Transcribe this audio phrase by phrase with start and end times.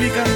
[0.00, 0.29] mi.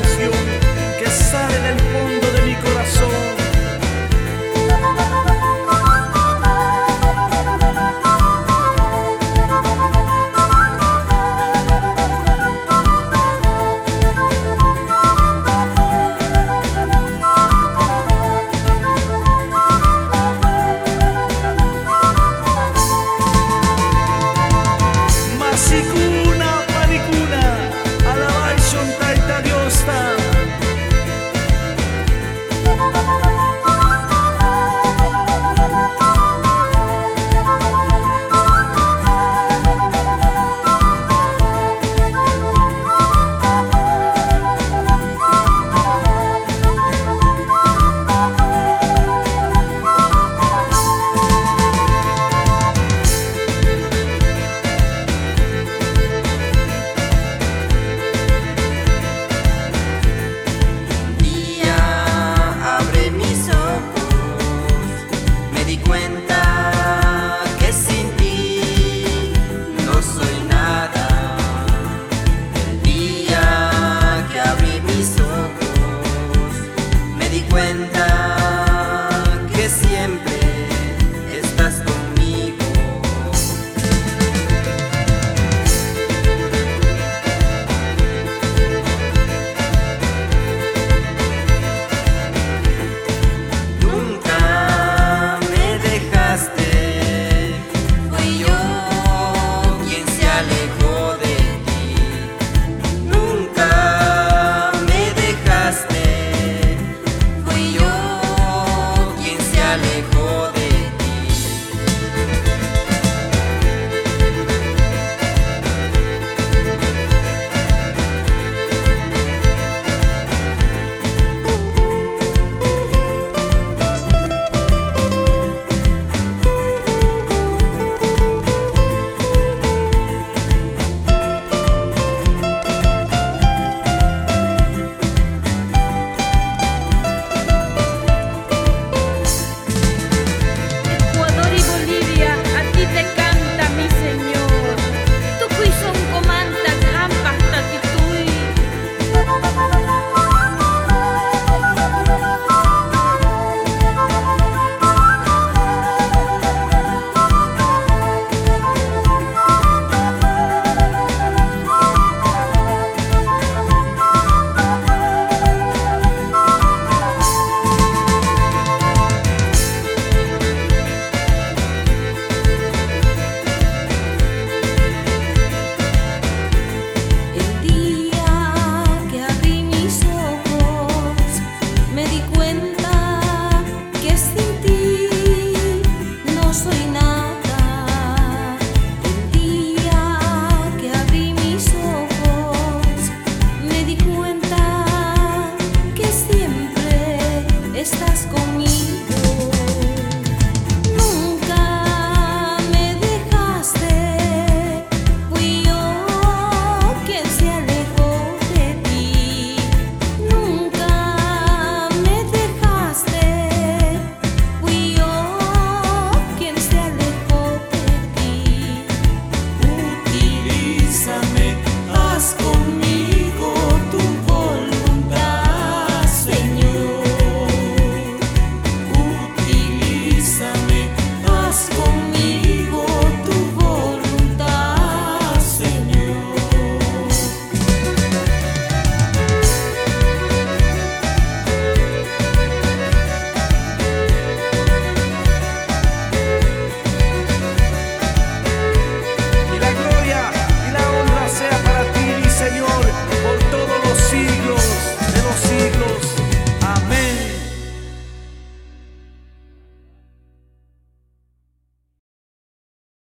[222.14, 222.53] сказку.